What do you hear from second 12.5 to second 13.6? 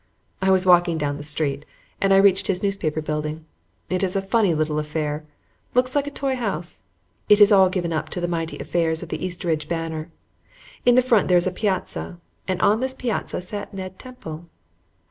on this piazza